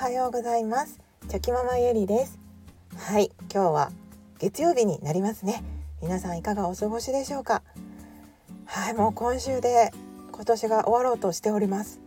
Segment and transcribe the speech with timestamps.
[0.00, 0.98] はようございます。
[1.28, 2.38] チョキママゆりです。
[2.96, 3.92] はい今日は
[4.38, 5.62] 月曜日になりますね。
[6.00, 7.62] 皆さんいかがお過ごしでしょうか？
[8.64, 9.90] はいもう今週で
[10.32, 12.00] 今年が終わろうとしております。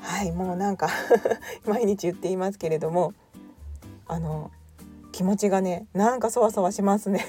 [0.00, 0.88] はいもうなんか
[1.68, 3.12] 毎日言っていますけれども
[4.08, 4.50] あの
[5.12, 7.26] 気持ちがねなんかそわそわしますね。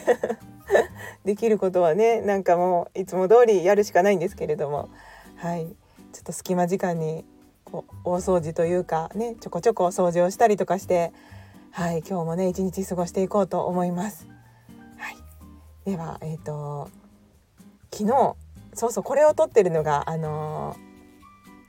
[1.26, 4.88] できることはねなんかもういつも通りやるしかないんですけれども。
[5.36, 5.76] はい
[6.14, 7.26] ちょっと隙間時間に
[7.74, 11.12] こう大掃除というかねちょこちょこ掃除をしたりとかして
[11.72, 14.28] はい今日もね一日過ごしていこうと思います。
[15.00, 15.18] はい、
[15.90, 16.92] ではえっ、ー、と
[17.92, 18.36] 昨日
[18.76, 20.76] そうそうこれを撮ってるのがあの、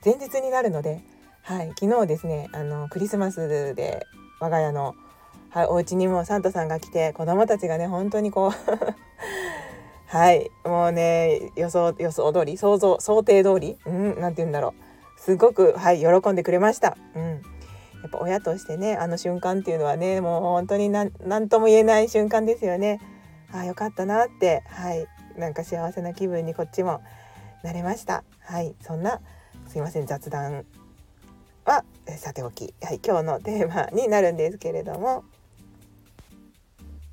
[0.03, 1.03] 前日になるので、
[1.43, 4.05] はい、昨日ですねあのクリスマスで
[4.39, 4.95] 我が家の、
[5.49, 8.51] はい、お家にもサンタさんが来て子供たちがね本当にこう
[10.05, 14.84] はいもうね予想予想通り想像想定通りうんなんて言うんだろう
[15.17, 16.97] すごくはい喜んでくれました。
[17.15, 17.37] うん、や
[18.07, 21.11] っぱ親としてねあの瞬間っていうのはねもう本当に何
[21.49, 22.99] とも言えない瞬間ですよね。
[23.51, 27.01] あよかったなってはいなんか幸せな気分にこっちも
[27.63, 28.23] なれました。
[28.41, 29.19] はいそんな
[29.67, 30.65] すいません雑談
[31.65, 31.83] は
[32.17, 35.23] さておき、はい、今日のテーマになるんですけれども、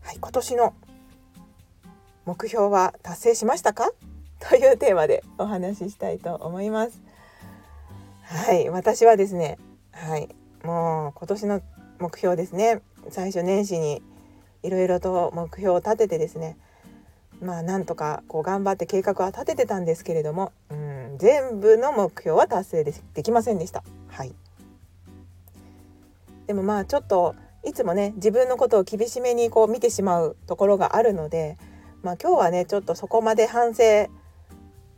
[0.02, 0.74] はい、今年の
[2.26, 3.90] 目標は達成しましたか？
[4.38, 7.00] というテーマでお話ししたいと思います。
[8.22, 9.58] はい私はですね
[9.92, 10.28] はい
[10.64, 11.62] もう今年の
[11.98, 14.02] 目標ですね最初年始に
[14.62, 16.56] いろいろと目標を立ててですね
[17.40, 23.82] まあなんとかこう頑張って計画は立ててたんですけれども、うん、全部の目標は達成できませんでした。
[24.08, 24.34] はい
[26.46, 31.56] でもまあちょっといつもね自分のことを厳しめにこう見てしまうところがあるので、
[32.02, 34.08] まあ、今日はねちょっとそこまで反省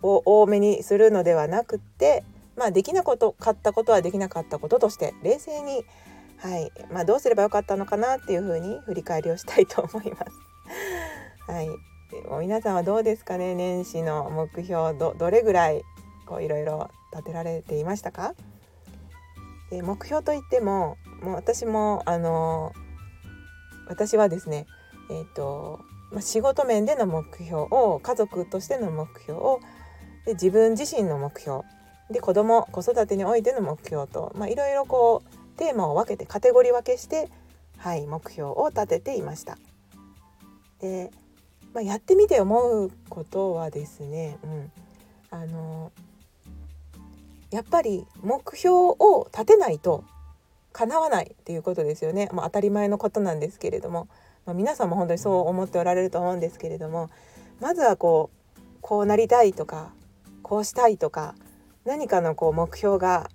[0.02, 2.24] を多めにするのではなくって
[2.56, 5.84] まあ、できなことかったことはできなかったこととして冷静に、
[6.38, 10.32] はいまあ、どうすればよかったのかなっていうふうに振り返りをしたいと思います。
[11.50, 11.68] はい、
[12.28, 15.82] もう皆さんはどうですかね年始の目標どどれぐらい
[16.26, 18.34] こういろいろ立てられていましたか？
[19.70, 22.72] で目標といってももう私もあの
[23.88, 24.66] 私はですね
[25.10, 25.80] えっ、ー、と、
[26.12, 29.60] まあ、仕事面での目標を家族としての目標を
[30.24, 31.62] で自分自身の目標
[32.10, 37.28] で子供子育てにおいての目標といろいろこうテーマを分けてカテゴリー分けして、
[37.78, 39.56] はい、目標を立てていました。
[40.80, 41.10] で、
[41.72, 44.72] まあ、やってみて思うことはですね、うん、
[45.30, 45.92] あの
[47.50, 50.04] やっぱり目標を立てないと
[50.72, 54.08] 叶わないっていうことですよね、まあ、当たり前のことなんですけれども、
[54.44, 57.10] まあ、皆さんも本当にそう思っておられると思うんですけれども
[57.60, 59.92] まずはこうこうなりたいとか
[60.42, 61.36] こうしたいとか
[61.84, 63.30] 何かのこう目標が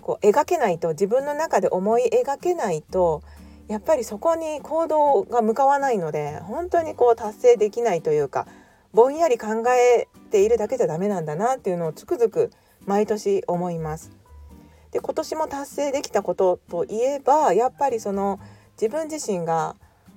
[0.00, 3.22] こう描けないと自分の中で思い描けないと
[3.68, 8.46] やっぱりそこに行動が向かわないので本当にこう達成できないというか
[8.92, 12.50] ぼんやり考えているだけじゃダメなんだなっていうのをつくづく
[12.86, 14.12] 毎年思います。
[14.92, 18.38] で今年も達成できたことといえばやっぱりその
[18.80, 19.74] 自分自身が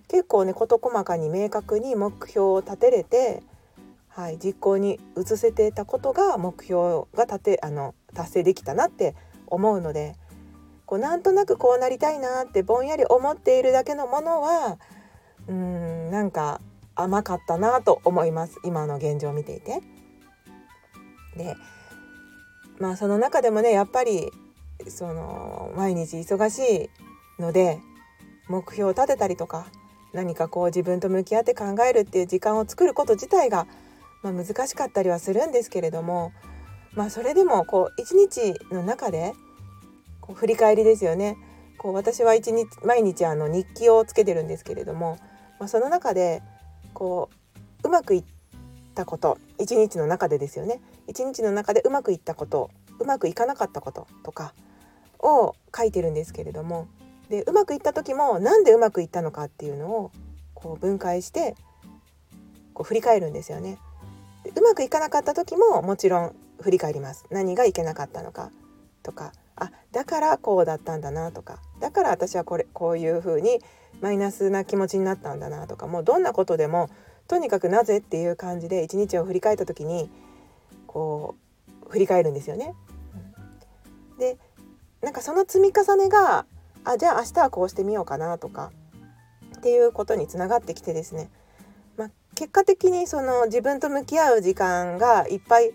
[0.08, 3.42] 結構ね事細かに明確に目標を立てれて
[4.18, 9.14] はい、実行に移せてたことが目標が立てあの達成できたなって
[9.46, 10.16] 思うので
[10.88, 14.80] こうなんとなくこうなりたいなってぼんやり思っているだけのものは
[15.48, 16.62] うんなんか
[16.96, 19.82] 甘かったなと思います今の現状を見ていて。
[21.38, 21.56] で
[22.80, 24.32] まあその中でもねやっぱり
[24.88, 26.90] その毎日忙し
[27.40, 27.78] いので
[28.48, 29.68] 目標を立てたりとか
[30.12, 33.68] 何かこう自分と向き合って考えるっていう時間を作ること自体が
[34.24, 36.32] まあ、難しかったりはするんですけれども、
[36.94, 39.34] まあ、それでもこう一日の中で
[40.22, 41.38] こう振り返りですよね
[41.78, 45.18] こう私は日毎日あの日記をつけてるんですけれども、
[45.60, 46.42] まあ、その中で
[46.94, 47.30] こ
[47.84, 48.24] ううまくいっ
[48.96, 54.54] たこと一日の中でですよね一日の中でうまくいったことうまくいかなかったこととか
[55.20, 56.88] を書いてるんですけれども
[57.30, 60.12] でうまくいった時もなんでうまくいったのかっていうのを
[60.54, 61.56] こう分解して
[62.74, 63.78] こう振り返るんですよね。
[64.56, 67.26] うまくいかなかった時ももちろん振り返ります。
[67.30, 68.52] 何がいけなかったのか。
[69.04, 71.60] とかあだからこうだったんだなとか。
[71.80, 73.60] だから私はこれこういう風に
[74.02, 75.88] マイナスな気持ちになったんだなとか。
[75.88, 76.90] もうどんなことでも
[77.28, 80.10] とにかくなぜっていう感じで一日を振り返った時に
[80.86, 81.36] こ
[81.86, 82.74] う振り返るんですよね。
[84.20, 84.38] で
[85.02, 86.46] なんかその積み重ねが
[86.84, 88.72] あじゃあ明日はこうしてみようかなとか
[89.58, 91.30] っていうことにつながってきてですね。
[92.38, 95.72] 結果的にその自分と向き合う時間がいっぱい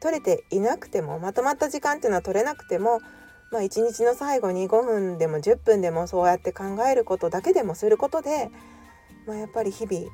[0.00, 3.00] 取れていなくてもまとまった時間っていうのは取れなくても、
[3.52, 8.50] まあ、1日の最後に5分でも10分でもそうやって考えることだけでもすることで、
[9.26, 10.06] まあ、やっぱり日々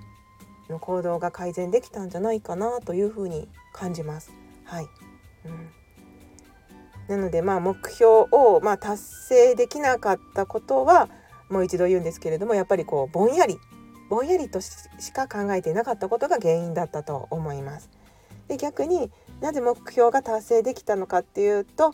[0.69, 4.33] の行動が改善できたんじゃないかなというふうに感じます。
[4.65, 4.89] はい、
[5.45, 5.71] うん
[7.07, 11.09] なのでまあ目標をま達成できなかったことは
[11.49, 13.59] もう一度言うんですけれどもやっぱりこうぼんやり
[14.11, 17.89] ぼんやりとしか考えていなかったことが原因だったと思います。
[18.49, 21.91] で逆になぜ目標が達成できたのかっていうとや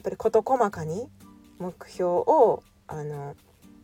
[0.00, 1.06] っぱり事細かに
[1.58, 3.36] 目標をあの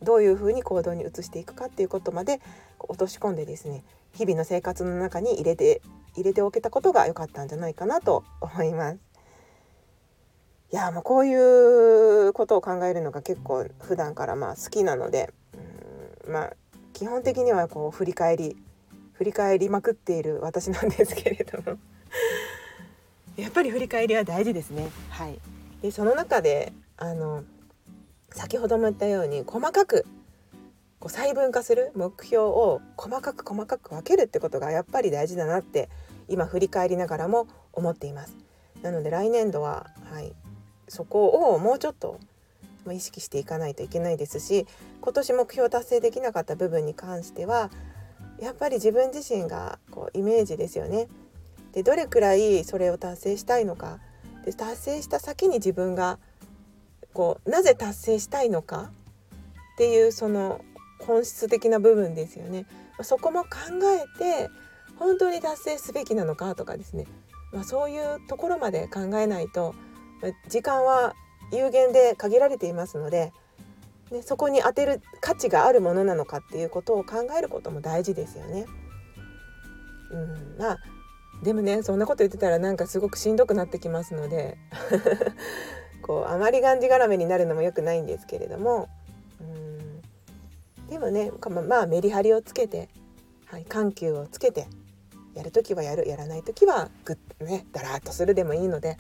[0.03, 2.41] どういうふうに行動に移していくかっていうことまで
[2.79, 3.85] 落とし込んでですね
[4.15, 5.83] 日々の生活の中に入れて
[6.15, 8.99] 入れておけたことが良かったんじゃないかなと思います。
[10.73, 11.35] いやもうこうい
[12.29, 15.33] うことを考えるのが結構普段からまあ好きなので
[16.27, 16.53] うんまあ
[16.94, 18.56] 基本的にはこう振り返り
[19.12, 21.79] 振り返りまくっている私なんですけれども
[23.37, 24.91] やっぱり振り返りは大事ですね。
[25.11, 25.38] はい、
[25.82, 27.44] でその中であの
[28.31, 30.06] 先ほども言ったように細かく
[31.00, 35.88] こう細分化する目標を細かく細かく分けるってことがやっぱり大事だなって
[36.29, 38.37] 今振り返りながらも思っています。
[38.82, 40.32] なので来年度は、はい、
[40.88, 42.20] そこをもうちょっと
[42.93, 44.67] 意識していかないといけないですし
[45.01, 47.71] 今年目標達成できなかった部分に関しては
[48.41, 51.09] やっぱり自分自身がこうイメージですよね。
[51.73, 53.99] でどれくらいそれを達成したいのか
[54.45, 56.19] で達成した先に自分が
[57.13, 58.91] こうなぜ達成したいのか
[59.75, 60.65] っていうその
[61.01, 62.67] 本質的な部分ですよね。
[63.03, 63.49] そこも考
[64.17, 64.51] えて
[64.97, 67.07] 本当に達成すべきなのかとかですね、
[67.53, 69.75] まあ、そういうところまで考えないと
[70.49, 71.15] 時間は
[71.52, 73.32] 有限で限られていますので、
[74.11, 78.67] ね、そこに当てる価値があるものなのかっていうことを考えることも大事ですよね。
[80.11, 80.79] うん、まあ
[81.43, 84.56] でもねそんなこと言ってたらなんかすごくしんどくなってきますので
[86.02, 88.88] こうあまりがんじがらめになるのも良くないんですけれども
[89.41, 90.02] うん
[90.88, 91.32] でもね
[91.67, 92.88] まあメリハリをつけて、
[93.46, 94.67] はい、緩急をつけて
[95.35, 98.96] やる時はやるやらない時はぐっとねだらっとするでもいいので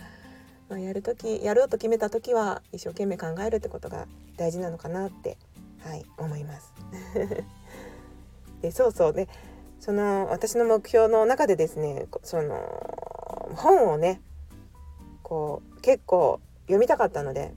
[0.68, 4.06] まあ、やる時やろうと決めた時は一生懸命考えるってことが
[4.36, 5.36] 大事なのかなって
[5.84, 6.72] はい思います。
[8.62, 9.28] でそうそうね
[9.78, 12.56] その私の目標の中でですねその
[13.54, 14.22] 本をね
[15.22, 17.52] こう結構読みたかったので、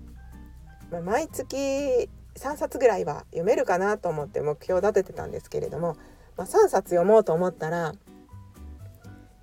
[0.92, 5.96] まあ、毎月3冊ぐらいは読めるかなと思って目標を立ててたんですけれども、
[6.36, 7.94] まあ、3冊読もうと思ったら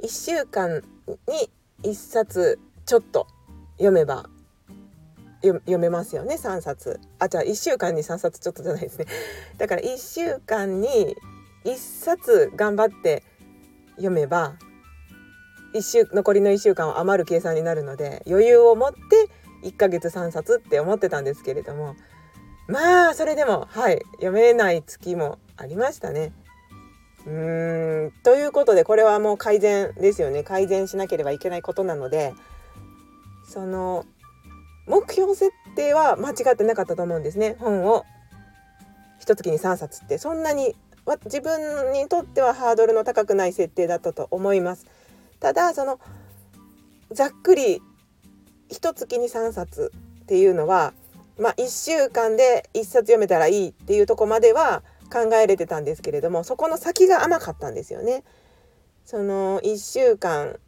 [0.03, 0.83] 1週間
[1.83, 3.27] に1冊ちょっと
[3.77, 4.27] 読めば
[5.43, 7.01] 読めますよね3冊。
[7.19, 9.07] あじゃあ1週間に3冊ちょっとじゃないですね。
[9.59, 11.17] だから1週間に
[11.65, 13.23] 1冊頑張って
[13.97, 14.57] 読めば
[15.75, 19.29] 1週残りの1週間は余る計算になるので余裕を持って
[19.63, 21.97] 1ヶ月3冊って思ってたんですけれども
[22.69, 26.33] まあそれでもはい読めない月もありましたね。
[27.27, 30.43] うーんということでこれはもう改善ですよね。
[30.43, 32.35] 改善しなければいけないことなので
[33.55, 34.05] その
[34.89, 37.55] 目標設定は間違ってなかったと思うんですね。
[37.61, 38.05] 本を。
[39.21, 40.19] 一月に3冊って。
[40.19, 40.75] そんなに
[41.27, 44.87] 自分にとってはハードルの高くない設定だったと思います。
[45.39, 46.01] ただその
[47.13, 47.81] ざっくり
[48.69, 49.93] 一月に3冊
[50.23, 50.93] っていうのは
[51.39, 54.83] まあ1週間で1冊読めたらいいっていうとこまでは
[55.13, 58.25] 考えれてたんですけれどもそこの先が甘かったんですよね。
[59.05, 60.59] その1週間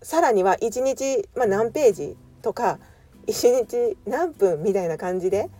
[0.00, 2.78] さらには1日、まあ、何ページとか
[3.26, 5.50] 1日何分みたいな感じで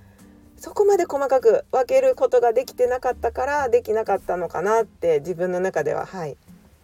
[0.56, 6.36] そこまで細かく分けることができてなかったからできなかったのかなって自分の中でははい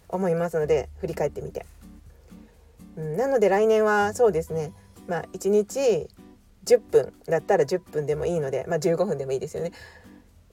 [0.09, 1.67] 思いますので振り返ってみて、
[2.97, 4.73] うん、なので来年はそうですね
[5.07, 6.09] まあ1日
[6.65, 9.71] 10分だったら10分でもいいので、まあ、15分でもいいですよね。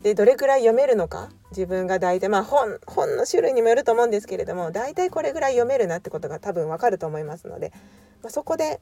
[0.02, 7.74] でどれくらい読めるのか自分が大体まあ本本の種類にもよると思うんですけれども大体これぐらい読めるなってことが多分わかると思いますので、
[8.22, 8.80] まあ、そこで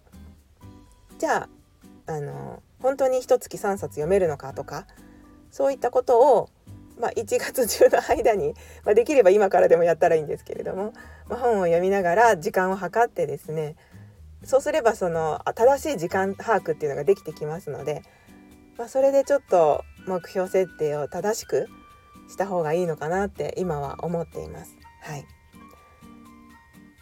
[1.18, 1.48] じゃ
[2.08, 4.86] ああの本当に一月3冊読めるのかとか
[5.52, 6.50] そういったことを、
[7.00, 8.54] まあ、1月中の間に、
[8.86, 10.94] まあ、できれば今からでもやったらいいんですけれども、
[11.30, 13.76] まあ、本を読みながら時間を計ってですね
[14.44, 18.04] そうすればその正しい時間把握っていうのができてきますので、
[18.78, 21.68] まあ、それでちょっと目標設定を正しく
[22.30, 24.76] した方がいいのかなって今は思っています。
[25.02, 25.37] はい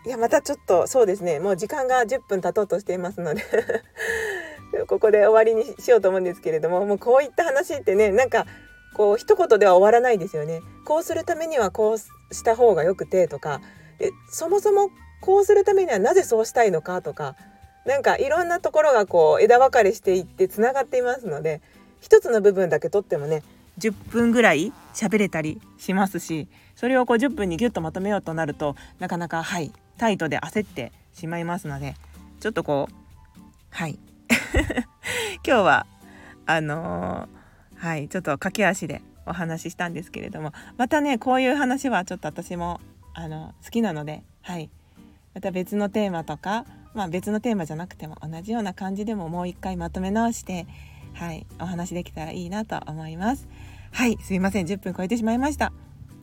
[0.05, 1.39] いやまたちょっとそうですね。
[1.39, 3.43] もう時間が10分経とうとしていますので。
[4.87, 8.45] ここで終わりにしようと思うんですけれどももうこういった話ってねなんか
[8.93, 10.61] こう一言では終わらないですよね。
[10.85, 11.97] こうするためにはこう
[12.33, 13.61] した方がよくてとか。
[13.99, 14.89] でそもそも
[15.21, 17.35] こうするためにはなぜそうしたいのかとか。
[17.85, 21.61] なんかいろんなところがこう枝分かれしていってつながっていますので
[22.01, 23.43] 一つの部分だけとってもね
[23.77, 31.95] 10分ぐらい喋れたりしますしそれをこう10分にギュッとまとめようとなるとなかなかはいタイトで焦ってしまいますので
[32.39, 33.05] ちょっとこう
[33.69, 33.99] はい。
[35.45, 35.85] 今日は
[36.45, 42.79] あのー、はいちょっと駆け足でお話ししたんですけれどもまたねこういう話はちょっと私も
[43.13, 44.69] あの好きなのではい。
[45.33, 50.65] また別のテーマとかまあ別のテーマじゃなくても同じような感じでももう一回まとめ直して
[51.13, 53.47] はいお話できたらいいなと思います。
[53.91, 54.65] はいすいません。
[54.65, 55.73] 10分超えてしまいました。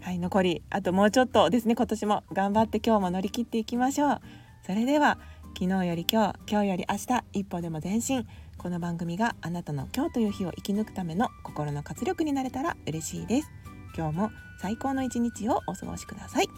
[0.02, 1.76] はい残りあともうちょっとですね。
[1.76, 4.20] 今年も頑張って今日も乗り切っていきましょう。
[4.66, 5.18] それでは
[5.58, 8.26] 昨日より今日今日より明日一歩でも前進。
[8.58, 13.50] この番組があなたの今日という日を生き抜くための心の活力になれたら嬉しいです。
[13.96, 14.30] 今日も
[14.60, 16.48] 最高の一日をお過ごしください。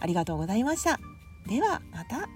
[0.00, 0.98] ありがとうございました。
[1.48, 2.28] ではまた明日。